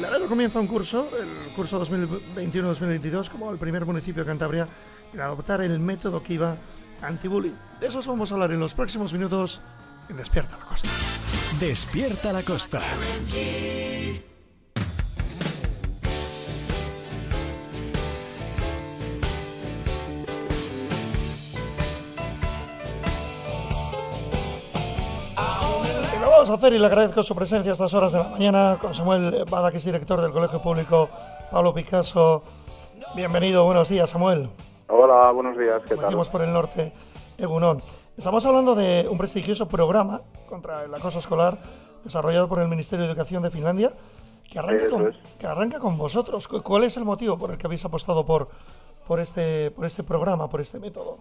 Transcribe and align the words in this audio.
Laredo 0.00 0.28
comienza 0.28 0.60
un 0.60 0.66
curso, 0.66 1.08
el 1.18 1.52
curso 1.54 1.84
2021-2022, 1.84 3.28
como 3.30 3.50
el 3.50 3.58
primer 3.58 3.84
municipio 3.84 4.22
de 4.22 4.28
Cantabria 4.28 4.68
en 5.12 5.20
adoptar 5.20 5.60
el 5.60 5.78
método 5.80 6.22
Kiva 6.22 6.56
anti-bullying. 7.02 7.54
De 7.80 7.86
eso 7.86 8.00
vamos 8.06 8.30
a 8.30 8.34
hablar 8.34 8.52
en 8.52 8.60
los 8.60 8.74
próximos 8.74 9.12
minutos 9.12 9.60
en 10.08 10.16
Despierta 10.16 10.56
la 10.56 10.64
Costa. 10.64 10.88
Despierta 11.58 12.32
la 12.32 12.42
Costa. 12.42 12.80
Vamos 26.38 26.50
a 26.50 26.54
hacer 26.54 26.72
y 26.72 26.78
le 26.78 26.86
agradezco 26.86 27.20
su 27.24 27.34
presencia 27.34 27.72
a 27.72 27.74
estas 27.74 27.92
horas 27.94 28.12
de 28.12 28.18
la 28.20 28.28
mañana 28.28 28.78
con 28.80 28.94
Samuel 28.94 29.44
Bada, 29.50 29.72
que 29.72 29.78
es 29.78 29.84
director 29.84 30.20
del 30.20 30.30
Colegio 30.30 30.62
Público 30.62 31.08
Pablo 31.50 31.74
Picasso. 31.74 32.44
Bienvenido, 33.16 33.64
buenos 33.64 33.88
días, 33.88 34.08
Samuel. 34.08 34.48
Hola, 34.86 35.32
buenos 35.32 35.58
días, 35.58 35.78
¿qué 35.88 35.96
tal? 35.96 36.14
por 36.14 36.42
el 36.42 36.52
norte, 36.52 36.92
Egunon. 37.38 37.82
Estamos 38.16 38.46
hablando 38.46 38.76
de 38.76 39.08
un 39.10 39.18
prestigioso 39.18 39.66
programa 39.66 40.20
contra 40.48 40.84
el 40.84 40.94
acoso 40.94 41.18
escolar 41.18 41.58
desarrollado 42.04 42.48
por 42.48 42.60
el 42.60 42.68
Ministerio 42.68 43.04
de 43.06 43.10
Educación 43.10 43.42
de 43.42 43.50
Finlandia, 43.50 43.92
que 44.48 44.60
arranca, 44.60 44.90
con, 44.90 45.16
que 45.40 45.46
arranca 45.48 45.80
con 45.80 45.98
vosotros. 45.98 46.46
¿Cuál 46.46 46.84
es 46.84 46.96
el 46.96 47.04
motivo 47.04 47.36
por 47.36 47.50
el 47.50 47.58
que 47.58 47.66
habéis 47.66 47.84
apostado 47.84 48.24
por, 48.24 48.46
por, 49.08 49.18
este, 49.18 49.72
por 49.72 49.86
este 49.86 50.04
programa, 50.04 50.48
por 50.48 50.60
este 50.60 50.78
método? 50.78 51.18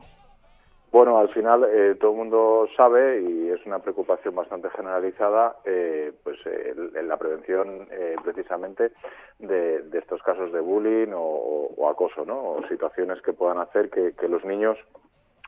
Bueno, 0.92 1.18
al 1.18 1.30
final 1.30 1.66
eh, 1.70 1.96
todo 2.00 2.12
el 2.12 2.18
mundo 2.18 2.68
sabe 2.78 3.22
y 3.22 3.50
es 3.50 3.66
una 3.66 3.80
preocupación 3.80 4.34
bastante 4.36 4.70
generalizada, 4.70 5.58
eh, 5.66 6.14
pues 6.24 6.40
en 6.46 7.08
la 7.08 7.18
prevención 7.18 7.88
eh, 7.92 8.16
precisamente 8.24 8.92
de, 9.38 9.84
estos 9.94 10.24
casos 10.24 10.54
de 10.54 10.62
bullying 10.62 11.12
o, 11.14 11.90
acoso, 11.90 12.26
¿no? 12.26 12.54
O 12.54 12.68
situaciones 12.68 13.22
que 13.22 13.34
puedan 13.34 13.60
hacer 13.60 13.90
que, 13.90 14.28
los 14.28 14.44
niños 14.46 14.78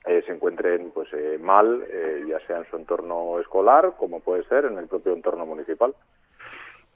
se 0.06 0.32
encuentren 0.32 0.92
pues 0.92 1.10
mal, 1.42 1.86
ya 2.26 2.40
sea 2.48 2.60
en 2.60 2.66
su 2.70 2.78
entorno 2.78 3.40
escolar, 3.40 3.94
como 3.98 4.22
puede 4.22 4.44
ser 4.46 4.66
en 4.66 4.78
el 4.78 4.88
propio 4.88 5.14
entorno 5.14 5.46
municipal. 5.46 5.94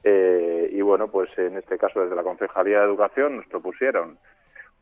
y 0.04 0.82
bueno, 0.82 1.10
pues 1.10 1.30
en 1.38 1.58
este 1.58 1.78
caso 1.78 2.02
desde 2.02 2.16
la 2.16 2.24
Concejalía 2.24 2.80
de 2.80 2.86
Educación 2.86 3.38
nos 3.38 3.46
propusieron 3.48 4.18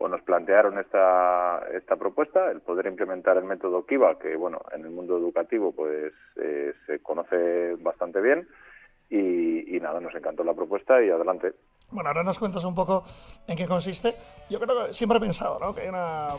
o 0.01 0.07
nos 0.07 0.21
plantearon 0.23 0.79
esta, 0.79 1.61
esta 1.73 1.95
propuesta, 1.95 2.49
el 2.49 2.61
poder 2.61 2.87
implementar 2.87 3.37
el 3.37 3.43
método 3.43 3.85
Kiva, 3.85 4.17
que 4.17 4.35
bueno, 4.35 4.59
en 4.73 4.83
el 4.83 4.89
mundo 4.89 5.15
educativo 5.15 5.71
pues 5.73 6.11
eh, 6.37 6.73
se 6.87 6.99
conoce 6.99 7.75
bastante 7.75 8.19
bien 8.19 8.47
y, 9.09 9.79
nada, 9.79 9.99
nos 9.99 10.15
encantó 10.15 10.43
la 10.43 10.53
propuesta 10.53 11.03
y 11.03 11.09
adelante. 11.09 11.53
Bueno, 11.91 12.09
ahora 12.09 12.23
nos 12.23 12.39
cuentas 12.39 12.63
un 12.63 12.73
poco 12.73 13.03
en 13.47 13.55
qué 13.55 13.67
consiste. 13.67 14.15
Yo 14.49 14.59
creo 14.59 14.87
que 14.87 14.93
siempre 14.93 15.17
he 15.17 15.21
pensado 15.21 15.59
¿no? 15.59 15.75
que 15.75 15.81
hay 15.81 15.89
una 15.89 16.29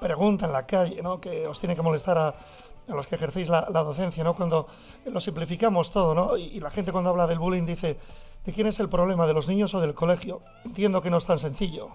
pregunta 0.00 0.46
en 0.46 0.52
la 0.52 0.66
calle 0.66 1.02
¿no? 1.02 1.20
que 1.20 1.46
os 1.46 1.58
tiene 1.58 1.74
que 1.74 1.82
molestar 1.82 2.18
a, 2.18 2.28
a 2.28 2.94
los 2.94 3.06
que 3.06 3.14
ejercéis 3.14 3.48
la, 3.48 3.62
docencia, 3.62 4.22
¿no? 4.22 4.34
cuando 4.34 4.68
lo 5.06 5.20
simplificamos 5.20 5.92
todo 5.92 6.14
¿no? 6.14 6.36
Y, 6.36 6.56
y 6.56 6.60
la 6.60 6.70
gente 6.70 6.92
cuando 6.92 7.10
habla 7.10 7.26
del 7.26 7.38
bullying 7.38 7.64
dice, 7.64 7.96
¿de 8.44 8.52
quién 8.52 8.66
es 8.66 8.78
el 8.78 8.88
problema, 8.88 9.26
de 9.26 9.34
los 9.34 9.48
niños 9.48 9.74
o 9.74 9.80
del 9.80 9.94
colegio? 9.94 10.42
Entiendo 10.64 11.00
que 11.00 11.10
no 11.10 11.16
es 11.16 11.26
tan 11.26 11.38
sencillo. 11.38 11.90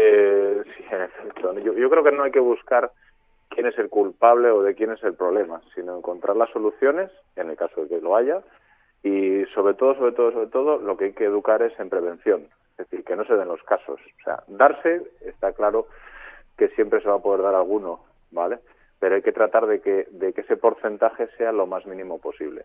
Eh, 0.00 0.62
sí, 0.76 0.84
Yo, 1.64 1.72
yo 1.72 1.90
creo 1.90 2.04
que 2.04 2.12
no 2.12 2.22
hay 2.22 2.30
que 2.30 2.38
buscar 2.38 2.92
quién 3.48 3.66
es 3.66 3.76
el 3.78 3.88
culpable 3.88 4.48
o 4.52 4.62
de 4.62 4.76
quién 4.76 4.92
es 4.92 5.02
el 5.02 5.14
problema, 5.14 5.60
sino 5.74 5.96
encontrar 5.96 6.36
las 6.36 6.50
soluciones, 6.50 7.10
en 7.34 7.50
el 7.50 7.56
caso 7.56 7.82
de 7.82 7.88
que 7.88 8.00
lo 8.00 8.14
haya, 8.14 8.40
y 9.02 9.44
sobre 9.54 9.74
todo, 9.74 9.96
sobre 9.96 10.12
todo, 10.12 10.30
sobre 10.30 10.46
todo, 10.46 10.78
lo 10.78 10.96
que 10.96 11.06
hay 11.06 11.12
que 11.14 11.24
educar 11.24 11.62
es 11.62 11.76
en 11.80 11.90
prevención, 11.90 12.46
es 12.78 12.88
decir, 12.88 13.04
que 13.04 13.16
no 13.16 13.24
se 13.24 13.34
den 13.34 13.48
los 13.48 13.62
casos. 13.64 13.98
O 14.20 14.22
sea, 14.22 14.44
darse, 14.46 15.02
está 15.22 15.50
claro 15.52 15.88
que 16.56 16.68
siempre 16.68 17.00
se 17.00 17.08
va 17.08 17.16
a 17.16 17.22
poder 17.22 17.42
dar 17.42 17.56
alguno, 17.56 17.98
¿vale? 18.30 18.60
Pero 19.00 19.16
hay 19.16 19.22
que 19.22 19.32
tratar 19.32 19.66
de 19.66 19.80
que, 19.80 20.06
de 20.12 20.32
que 20.32 20.42
ese 20.42 20.56
porcentaje 20.56 21.26
sea 21.36 21.50
lo 21.50 21.66
más 21.66 21.86
mínimo 21.86 22.20
posible 22.20 22.64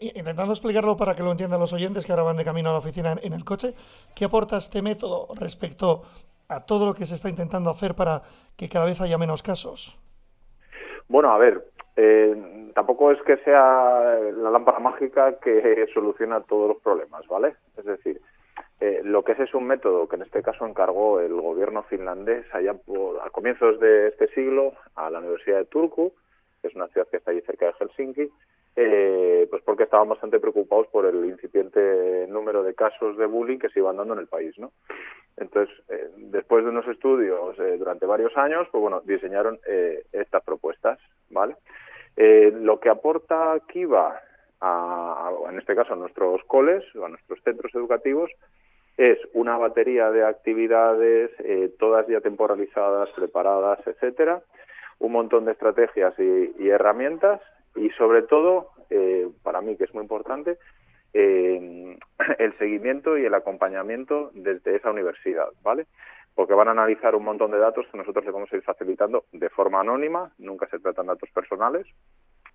intentando 0.00 0.52
explicarlo 0.52 0.96
para 0.96 1.14
que 1.14 1.22
lo 1.22 1.32
entiendan 1.32 1.60
los 1.60 1.72
oyentes 1.72 2.06
que 2.06 2.12
ahora 2.12 2.22
van 2.22 2.36
de 2.36 2.44
camino 2.44 2.70
a 2.70 2.72
la 2.72 2.78
oficina 2.78 3.16
en 3.20 3.32
el 3.32 3.44
coche, 3.44 3.74
¿qué 4.14 4.24
aporta 4.24 4.56
este 4.56 4.80
método 4.80 5.28
respecto 5.34 6.04
a 6.54 6.66
todo 6.66 6.86
lo 6.86 6.94
que 6.94 7.06
se 7.06 7.14
está 7.14 7.28
intentando 7.28 7.70
hacer 7.70 7.94
para 7.94 8.22
que 8.56 8.68
cada 8.68 8.84
vez 8.84 9.00
haya 9.00 9.18
menos 9.18 9.42
casos? 9.42 9.98
Bueno, 11.08 11.32
a 11.32 11.38
ver, 11.38 11.64
eh, 11.96 12.70
tampoco 12.74 13.10
es 13.10 13.20
que 13.22 13.36
sea 13.38 14.18
la 14.36 14.50
lámpara 14.50 14.78
mágica 14.78 15.38
que 15.38 15.86
soluciona 15.94 16.40
todos 16.40 16.68
los 16.68 16.82
problemas, 16.82 17.26
¿vale? 17.28 17.54
Es 17.76 17.84
decir, 17.84 18.20
eh, 18.80 19.00
lo 19.04 19.22
que 19.22 19.32
es 19.32 19.40
es 19.40 19.54
un 19.54 19.66
método 19.66 20.08
que 20.08 20.16
en 20.16 20.22
este 20.22 20.42
caso 20.42 20.66
encargó 20.66 21.20
el 21.20 21.40
gobierno 21.40 21.82
finlandés 21.84 22.44
allá 22.52 22.74
a 23.24 23.30
comienzos 23.30 23.78
de 23.78 24.08
este 24.08 24.28
siglo 24.34 24.72
a 24.94 25.10
la 25.10 25.20
Universidad 25.20 25.58
de 25.58 25.64
Turku, 25.66 26.12
que 26.60 26.68
es 26.68 26.74
una 26.74 26.88
ciudad 26.88 27.06
que 27.08 27.18
está 27.18 27.30
allí 27.30 27.40
cerca 27.42 27.66
de 27.66 27.72
Helsinki, 27.74 28.30
eh, 28.76 29.11
porque 29.82 29.88
estaban 29.88 30.08
bastante 30.10 30.38
preocupados 30.38 30.86
por 30.92 31.06
el 31.06 31.24
incipiente 31.24 32.26
número 32.28 32.62
de 32.62 32.72
casos 32.72 33.16
de 33.16 33.26
bullying 33.26 33.58
que 33.58 33.68
se 33.70 33.80
iban 33.80 33.96
dando 33.96 34.14
en 34.14 34.20
el 34.20 34.28
país, 34.28 34.56
¿no? 34.56 34.70
Entonces, 35.36 35.74
eh, 35.88 36.08
después 36.18 36.62
de 36.62 36.70
unos 36.70 36.86
estudios 36.86 37.58
eh, 37.58 37.78
durante 37.78 38.06
varios 38.06 38.36
años, 38.36 38.68
pues 38.70 38.80
bueno, 38.80 39.00
diseñaron 39.04 39.58
eh, 39.66 40.04
estas 40.12 40.44
propuestas, 40.44 40.98
¿vale? 41.30 41.56
lo 42.14 42.78
que 42.78 42.90
aporta 42.90 43.58
Kiva, 43.66 44.20
a, 44.60 45.30
en 45.48 45.58
este 45.58 45.74
caso 45.74 45.94
a 45.94 45.96
nuestros 45.96 46.44
coles 46.44 46.84
o 46.94 47.06
a 47.06 47.08
nuestros 47.08 47.42
centros 47.42 47.74
educativos, 47.74 48.30
es 48.98 49.18
una 49.32 49.56
batería 49.56 50.10
de 50.10 50.22
actividades, 50.22 51.30
todas 51.78 52.06
ya 52.06 52.20
temporalizadas, 52.20 53.08
preparadas, 53.16 53.84
etcétera, 53.86 54.42
un 54.98 55.12
montón 55.12 55.46
de 55.46 55.52
estrategias 55.52 56.14
y 56.18 56.68
herramientas 56.68 57.40
y 57.74 57.88
sobre 57.90 58.22
todo, 58.22 58.71
eh, 58.92 59.28
para 59.42 59.60
mí 59.60 59.76
que 59.76 59.84
es 59.84 59.94
muy 59.94 60.02
importante, 60.02 60.58
eh, 61.14 61.96
el 62.38 62.58
seguimiento 62.58 63.16
y 63.16 63.24
el 63.24 63.34
acompañamiento 63.34 64.30
desde 64.34 64.76
esa 64.76 64.90
universidad, 64.90 65.48
¿vale? 65.62 65.86
Porque 66.34 66.54
van 66.54 66.68
a 66.68 66.72
analizar 66.72 67.14
un 67.14 67.24
montón 67.24 67.50
de 67.50 67.58
datos 67.58 67.86
que 67.90 67.98
nosotros 67.98 68.24
le 68.24 68.30
vamos 68.30 68.52
a 68.52 68.56
ir 68.56 68.62
facilitando 68.62 69.24
de 69.32 69.48
forma 69.50 69.80
anónima, 69.80 70.32
nunca 70.38 70.66
se 70.68 70.78
tratan 70.78 71.06
datos 71.06 71.30
personales, 71.30 71.86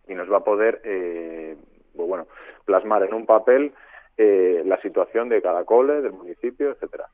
y 0.08 0.14
nos 0.16 0.32
va 0.32 0.38
a 0.38 0.44
poder, 0.44 0.82
eh, 0.84 1.58
pues 1.96 2.08
bueno, 2.08 2.28
plasmar 2.66 3.04
en 3.04 3.14
un 3.14 3.26
papel 3.26 3.74
la 4.20 4.82
situación 4.82 5.30
de 5.30 5.44
cada 5.44 5.64
cole, 5.64 6.02
del 6.02 6.12
municipio, 6.12 6.72
etcétera. 6.72 7.08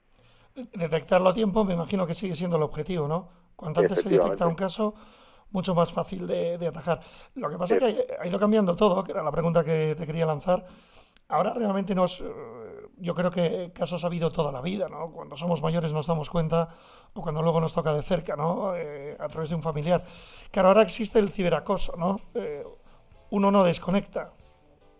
Detectarlo 0.56 1.29
a 1.29 1.33
tiempo, 1.33 1.66
me 1.66 1.73
imagino 1.73 2.07
que 2.07 2.13
sigue 2.13 2.33
siendo 2.33 2.56
el 2.56 2.63
objetivo, 2.63 3.09
¿no? 3.09 3.28
Cuanto 3.57 3.81
antes 3.81 4.01
se 4.01 4.09
detecta 4.09 4.47
un 4.47 4.56
caso, 4.56 4.95
mucho 5.53 5.73
más 5.73 5.93
fácil 5.93 6.27
de, 6.27 6.67
atajar. 6.67 6.99
Lo 7.35 7.49
que 7.49 7.57
pasa 7.57 7.75
es 7.75 7.83
que 7.83 8.07
ha 8.19 8.27
ido 8.27 8.39
cambiando 8.39 8.75
todo, 8.75 9.03
que 9.03 9.11
era 9.11 9.23
la 9.23 9.31
pregunta 9.31 9.63
que 9.63 9.95
te 9.95 10.05
quería 10.05 10.25
lanzar. 10.25 10.65
Ahora 11.29 11.53
realmente 11.53 11.95
nos, 11.95 12.19
eh, 12.19 12.25
yo 12.97 13.15
creo 13.15 13.31
que 13.31 13.71
casos 13.73 14.03
ha 14.03 14.07
habido 14.07 14.31
toda 14.31 14.51
la 14.51 14.61
vida, 14.61 14.89
¿no? 14.89 15.11
Cuando 15.11 15.37
somos 15.37 15.61
mayores 15.61 15.93
nos 15.93 16.07
damos 16.07 16.29
cuenta 16.29 16.75
o 17.13 17.21
cuando 17.21 17.41
luego 17.41 17.61
nos 17.61 17.73
toca 17.73 17.93
de 17.93 18.01
cerca, 18.01 18.35
¿no? 18.35 18.75
Eh, 18.75 19.15
a 19.19 19.27
través 19.27 19.49
de 19.51 19.55
un 19.55 19.63
familiar. 19.63 20.03
Claro, 20.51 20.69
ahora 20.69 20.81
existe 20.81 21.19
el 21.19 21.29
ciberacoso, 21.29 21.95
¿no? 21.95 22.19
Eh, 22.33 22.65
uno 23.29 23.51
no 23.51 23.63
desconecta. 23.63 24.33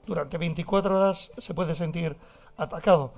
Durante 0.06 0.38
24 0.38 0.98
horas 0.98 1.32
se 1.38 1.54
puede 1.54 1.76
sentir 1.76 2.16
atacado. 2.58 3.14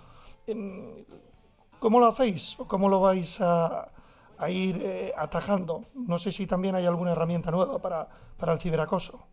¿Cómo 1.80 2.00
lo 2.00 2.08
hacéis 2.08 2.60
o 2.60 2.68
cómo 2.68 2.90
lo 2.90 3.02
vais 3.02 3.42
a, 3.42 3.92
a 4.38 4.50
ir 4.50 4.78
eh, 4.82 5.12
atajando. 5.16 5.86
No 5.94 6.18
sé 6.18 6.32
si 6.32 6.48
también 6.48 6.76
hay 6.76 6.86
alguna 6.86 7.12
herramienta 7.12 7.52
nueva 7.52 7.82
para, 7.82 8.08
para 8.38 8.54
el 8.54 8.60
ciberacoso. 8.60 9.28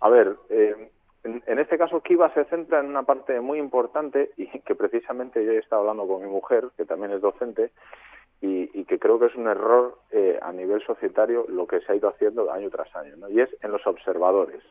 A 0.00 0.08
ver, 0.08 0.36
eh, 0.48 0.90
en, 1.24 1.58
este 1.58 1.76
caso 1.76 2.00
Kiva 2.00 2.32
se 2.32 2.44
centra 2.46 2.80
en 2.80 2.86
una 2.86 3.02
parte 3.02 3.40
muy 3.40 3.58
importante 3.58 4.30
y 4.36 4.46
que 4.60 4.74
precisamente 4.74 5.44
yo 5.44 5.52
he 5.52 5.58
estado 5.58 5.82
hablando 5.82 6.08
con 6.08 6.22
mi 6.22 6.28
mujer, 6.28 6.68
que 6.76 6.86
también 6.86 7.12
es 7.12 7.20
docente, 7.20 7.70
y, 8.42 8.84
que 8.84 8.98
creo 8.98 9.18
que 9.18 9.26
es 9.26 9.34
un 9.36 9.46
error 9.46 9.98
eh, 10.10 10.38
a 10.40 10.50
nivel 10.52 10.82
societario 10.84 11.44
lo 11.48 11.66
que 11.66 11.80
se 11.80 11.92
ha 11.92 11.94
ido 11.94 12.08
haciendo 12.08 12.50
año 12.50 12.70
tras 12.70 12.94
año, 12.96 13.14
¿no? 13.16 13.28
y 13.28 13.40
es 13.40 13.50
en 13.60 13.70
los 13.70 13.86
observadores. 13.86 14.62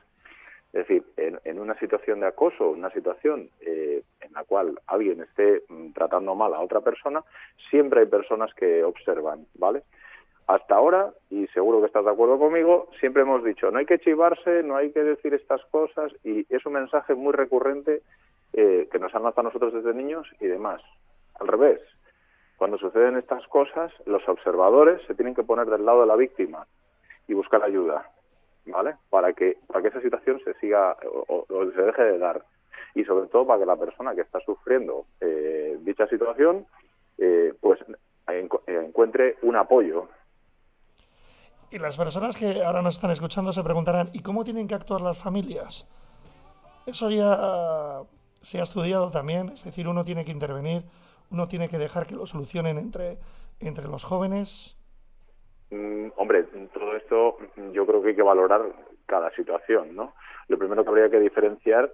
Es 0.73 0.87
decir, 0.87 1.03
en, 1.17 1.59
una 1.59 1.77
situación 1.79 2.19
de 2.19 2.27
acoso, 2.27 2.69
una 2.69 2.91
situación 2.91 3.49
eh, 3.61 4.03
en 4.29 4.33
la 4.33 4.43
cual 4.43 4.79
alguien 4.87 5.21
esté 5.21 5.63
mm, 5.67 5.91
tratando 5.91 6.35
mal 6.35 6.53
a 6.53 6.61
otra 6.61 6.81
persona, 6.81 7.23
siempre 7.69 8.01
hay 8.01 8.05
personas 8.05 8.53
que 8.53 8.83
observan, 8.83 9.45
¿vale? 9.55 9.83
Hasta 10.47 10.75
ahora, 10.75 11.11
y 11.29 11.45
seguro 11.47 11.79
que 11.79 11.87
estás 11.87 12.05
de 12.05 12.11
acuerdo 12.11 12.39
conmigo, 12.39 12.89
siempre 12.99 13.21
hemos 13.21 13.43
dicho, 13.43 13.69
no 13.69 13.79
hay 13.79 13.85
que 13.85 13.99
chivarse, 13.99 14.63
no 14.63 14.77
hay 14.77 14.91
que 14.91 15.03
decir 15.03 15.33
estas 15.33 15.63
cosas, 15.65 16.11
y 16.23 16.45
es 16.49 16.65
un 16.65 16.73
mensaje 16.73 17.13
muy 17.13 17.33
recurrente 17.33 18.01
eh, 18.53 18.87
que 18.91 18.99
nos 18.99 19.13
han 19.13 19.23
lanzado 19.23 19.43
nosotros 19.43 19.73
desde 19.73 19.93
niños 19.93 20.27
y 20.39 20.47
demás. 20.47 20.81
Al 21.39 21.47
revés, 21.47 21.79
cuando 22.57 22.77
suceden 22.77 23.17
estas 23.17 23.47
cosas, 23.47 23.91
los 24.05 24.27
observadores 24.27 25.01
se 25.05 25.13
tienen 25.13 25.35
que 25.35 25.43
poner 25.43 25.67
del 25.67 25.85
lado 25.85 26.01
de 26.01 26.07
la 26.07 26.15
víctima 26.15 26.65
y 27.27 27.35
buscar 27.35 27.63
ayuda. 27.63 28.09
¿vale? 28.69 28.95
Para 29.09 29.33
que, 29.33 29.57
para 29.67 29.81
que 29.81 29.89
esa 29.89 30.01
situación 30.01 30.39
se 30.43 30.53
siga 30.55 30.95
o, 31.27 31.45
se 31.75 31.81
deje 31.81 32.03
de 32.03 32.17
dar. 32.17 32.43
Y 32.95 33.03
sobre 33.03 33.27
todo 33.27 33.45
para 33.47 33.59
que 33.59 33.65
la 33.65 33.75
persona 33.75 34.15
que 34.15 34.21
está 34.21 34.39
sufriendo 34.41 35.05
eh, 35.21 35.77
dicha 35.81 36.07
situación 36.07 36.65
eh, 37.17 37.53
pues 37.59 37.79
encuentre 38.67 39.37
un 39.41 39.55
apoyo. 39.55 40.07
Y 41.71 41.77
las 41.77 41.97
personas 41.97 42.35
que 42.35 42.63
ahora 42.63 42.81
nos 42.81 42.95
están 42.95 43.11
escuchando 43.11 43.51
se 43.51 43.63
preguntarán, 43.63 44.09
¿y 44.13 44.21
cómo 44.21 44.43
tienen 44.43 44.67
que 44.67 44.75
actuar 44.75 45.01
las 45.01 45.17
familias? 45.17 45.87
Eso 46.85 47.09
ya 47.11 48.03
se 48.41 48.59
ha 48.59 48.63
estudiado 48.63 49.11
también, 49.11 49.49
es 49.49 49.63
decir, 49.63 49.87
uno 49.87 50.03
tiene 50.03 50.25
que 50.25 50.31
intervenir, 50.31 50.83
uno 51.31 51.47
tiene 51.47 51.69
que 51.69 51.77
dejar 51.77 52.07
que 52.07 52.15
lo 52.15 52.25
solucionen 52.25 52.77
entre, 52.77 53.17
entre 53.59 53.87
los 53.87 54.03
jóvenes. 54.03 54.77
Mm, 55.69 56.07
hombre, 56.15 56.43
todo 56.73 56.95
esto 56.95 57.37
yo 57.73 57.85
creo 57.85 58.01
que 58.01 58.09
hay 58.09 58.15
que 58.15 58.23
valorar 58.23 58.61
cada 59.05 59.29
situación, 59.35 59.95
¿no? 59.95 60.13
Lo 60.47 60.57
primero 60.57 60.83
que 60.83 60.89
habría 60.89 61.09
que 61.09 61.19
diferenciar 61.19 61.91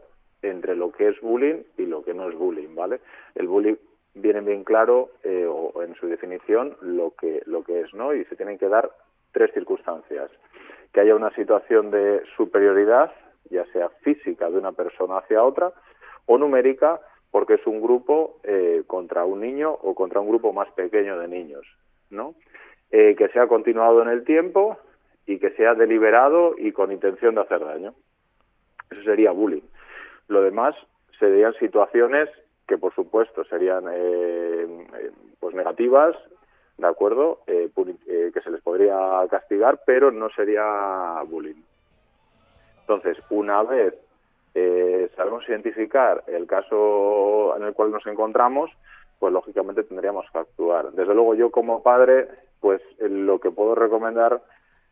entre 0.50 0.76
lo 0.76 0.92
que 0.92 1.10
es 1.10 1.20
bullying 1.22 1.64
y 1.78 1.86
lo 1.86 2.04
que 2.04 2.14
no 2.14 2.30
es 2.30 2.36
bullying, 2.36 2.76
¿vale? 2.76 3.00
El 3.36 3.48
bullying 3.48 3.76
viene 4.14 4.42
bien 4.42 4.64
claro 4.64 5.10
eh, 5.24 5.46
o 5.46 5.82
en 5.84 5.96
su 5.96 6.08
definición 6.08 6.76
lo 6.82 7.12
que 7.12 7.42
lo 7.46 7.64
que 7.64 7.82
es, 7.82 7.94
¿no? 7.94 8.14
Y 8.14 8.24
se 8.26 8.36
tienen 8.36 8.58
que 8.58 8.70
dar 8.70 8.90
tres 9.32 9.52
circunstancias: 9.54 10.32
que 10.94 11.02
haya 11.02 11.16
una 11.16 11.34
situación 11.36 11.92
de 11.92 12.22
superioridad, 12.36 13.12
ya 13.50 13.66
sea 13.74 13.90
física 14.02 14.50
de 14.50 14.58
una 14.58 14.72
persona 14.72 15.18
hacia 15.18 15.44
otra, 15.44 15.74
o 16.26 16.38
numérica 16.38 17.02
porque 17.32 17.56
es 17.56 17.68
un 17.68 17.82
grupo 17.82 18.40
eh, 18.44 18.84
contra 18.88 19.26
un 19.26 19.42
niño 19.42 19.70
o 19.70 19.94
contra 19.94 20.22
un 20.22 20.30
grupo 20.30 20.54
más 20.54 20.72
pequeño 20.72 21.20
de 21.20 21.28
niños, 21.28 21.68
¿no? 22.10 22.36
Eh, 22.92 23.14
que 23.18 23.28
sea 23.30 23.48
continuado 23.48 24.02
en 24.02 24.08
el 24.08 24.24
tiempo 24.24 24.78
y 25.26 25.40
que 25.40 25.50
sea 25.52 25.74
deliberado 25.74 26.56
y 26.58 26.72
con 26.72 26.94
intención 26.94 27.36
de 27.36 27.42
hacer 27.42 27.60
daño. 27.60 27.94
Eso 28.90 29.04
sería 29.04 29.32
bullying. 29.32 29.64
Lo 30.28 30.42
demás 30.42 30.76
serían 31.20 31.54
situaciones 31.56 32.30
que, 32.68 32.78
por 32.78 32.94
supuesto, 32.94 33.44
serían 33.46 33.86
eh, 33.92 34.88
pues 35.40 35.56
negativas, 35.56 36.16
¿de 36.78 36.88
acuerdo? 36.88 37.40
que 37.46 38.42
se 38.44 38.52
les 38.52 38.62
podría 38.62 38.98
castigar, 39.30 39.82
pero 39.86 40.12
no 40.12 40.30
sería 40.30 41.22
bullying. 41.28 41.62
Entonces, 42.82 43.18
una 43.30 43.64
vez 43.64 43.96
eh, 44.54 45.10
sabemos 45.18 45.48
identificar 45.50 46.24
el 46.28 46.48
caso 46.48 47.56
en 47.58 47.64
el 47.64 47.74
cual 47.74 47.92
nos 47.92 48.06
encontramos, 48.08 48.72
pues 49.20 49.34
lógicamente 49.34 49.84
tendríamos 49.84 50.26
que 50.32 50.40
actuar. 50.40 50.92
Desde 50.92 51.14
luego 51.14 51.36
yo 51.36 51.52
como 51.52 51.84
padre, 51.84 52.28
pues 52.62 52.82
eh, 53.00 53.10
lo 53.10 53.40
que 53.40 53.52
puedo 53.52 53.76
recomendar 53.76 54.42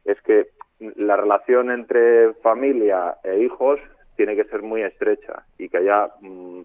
es 0.04 0.20
que 0.22 0.50
la 0.80 1.16
relación 1.16 1.72
entre 1.72 2.34
familia 2.42 3.18
e 3.24 3.40
hijos 3.40 3.80
tiene 4.16 4.36
que 4.36 4.46
ser 4.46 4.62
muy 4.62 4.82
estrecha 4.82 5.44
y 5.58 5.70
que 5.70 5.78
haya, 5.78 6.10
mm, 6.22 6.62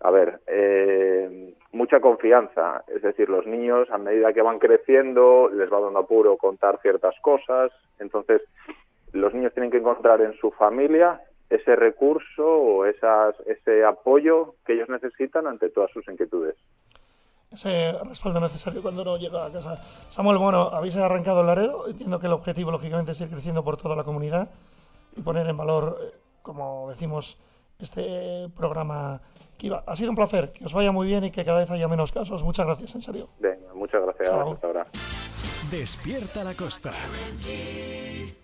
a 0.00 0.10
ver, 0.10 0.40
eh, 0.46 1.54
mucha 1.72 2.00
confianza. 2.00 2.84
Es 2.88 3.02
decir, 3.02 3.28
los 3.28 3.46
niños 3.46 3.90
a 3.90 3.98
medida 3.98 4.32
que 4.32 4.42
van 4.42 4.58
creciendo 4.58 5.48
les 5.48 5.72
va 5.72 5.80
dando 5.80 6.00
apuro 6.00 6.36
contar 6.36 6.78
ciertas 6.80 7.14
cosas. 7.20 7.70
Entonces, 7.98 8.42
los 9.12 9.34
niños 9.34 9.52
tienen 9.52 9.70
que 9.70 9.78
encontrar 9.78 10.20
en 10.20 10.34
su 10.34 10.50
familia 10.52 11.20
ese 11.48 11.74
recurso 11.74 12.46
o 12.46 12.84
esas, 12.86 13.34
ese 13.46 13.84
apoyo 13.84 14.54
que 14.64 14.74
ellos 14.74 14.88
necesitan 14.88 15.46
ante 15.46 15.68
todas 15.68 15.90
sus 15.90 16.06
inquietudes. 16.08 16.56
Ese 17.50 17.92
respaldo 18.04 18.38
necesario 18.38 18.80
cuando 18.80 19.02
uno 19.02 19.16
llega 19.16 19.46
a 19.46 19.52
casa. 19.52 19.82
Samuel, 20.08 20.38
bueno, 20.38 20.70
habéis 20.72 20.96
arrancado 20.96 21.40
el 21.40 21.48
Laredo. 21.48 21.88
Entiendo 21.88 22.20
que 22.20 22.26
el 22.26 22.32
objetivo, 22.32 22.70
lógicamente, 22.70 23.10
es 23.10 23.20
ir 23.20 23.28
creciendo 23.28 23.64
por 23.64 23.76
toda 23.76 23.96
la 23.96 24.04
comunidad 24.04 24.48
y 25.16 25.20
poner 25.22 25.48
en 25.48 25.56
valor, 25.56 25.98
eh, 26.00 26.14
como 26.42 26.88
decimos, 26.88 27.38
este 27.78 28.48
programa 28.56 29.20
Kiva. 29.56 29.84
Ha 29.86 29.96
sido 29.96 30.10
un 30.10 30.16
placer, 30.16 30.52
que 30.52 30.64
os 30.64 30.72
vaya 30.72 30.92
muy 30.92 31.06
bien 31.06 31.24
y 31.24 31.30
que 31.30 31.44
cada 31.44 31.58
vez 31.58 31.70
haya 31.70 31.86
menos 31.88 32.12
casos. 32.12 32.42
Muchas 32.42 32.66
gracias, 32.66 32.94
en 32.94 33.02
serio. 33.02 33.28
Venga, 33.38 33.74
muchas 33.74 34.02
gracias. 34.02 34.28
Hasta 34.28 34.66
ahora. 34.66 34.86
Despierta 35.70 36.42
la 36.42 36.54
costa. 36.54 36.92